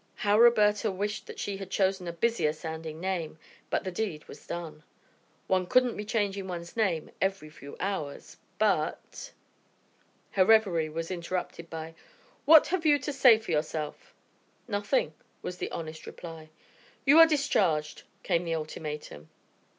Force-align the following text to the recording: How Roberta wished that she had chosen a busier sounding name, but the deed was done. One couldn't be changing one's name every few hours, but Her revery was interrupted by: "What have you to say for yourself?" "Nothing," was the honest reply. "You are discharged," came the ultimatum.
How 0.25 0.39
Roberta 0.39 0.89
wished 0.89 1.27
that 1.27 1.37
she 1.37 1.57
had 1.57 1.69
chosen 1.69 2.07
a 2.07 2.11
busier 2.11 2.53
sounding 2.53 2.99
name, 2.99 3.37
but 3.69 3.83
the 3.83 3.91
deed 3.91 4.27
was 4.27 4.47
done. 4.47 4.81
One 5.45 5.67
couldn't 5.67 5.95
be 5.95 6.05
changing 6.05 6.47
one's 6.47 6.75
name 6.75 7.11
every 7.21 7.51
few 7.51 7.77
hours, 7.79 8.37
but 8.57 9.31
Her 10.31 10.43
revery 10.43 10.89
was 10.89 11.11
interrupted 11.11 11.69
by: 11.69 11.93
"What 12.45 12.65
have 12.69 12.83
you 12.83 12.97
to 12.97 13.13
say 13.13 13.37
for 13.37 13.51
yourself?" 13.51 14.15
"Nothing," 14.67 15.13
was 15.43 15.59
the 15.59 15.69
honest 15.69 16.07
reply. 16.07 16.49
"You 17.05 17.19
are 17.19 17.27
discharged," 17.27 18.01
came 18.23 18.43
the 18.43 18.55
ultimatum. 18.55 19.29